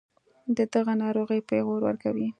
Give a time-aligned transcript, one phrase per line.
[0.57, 2.27] دَدغه ناروغۍپېغور ورکوي